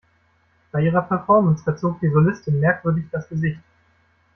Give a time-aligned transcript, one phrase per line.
[0.71, 3.61] Bei ihrer Performance verzog die Solistin merkwürdig das Gesicht.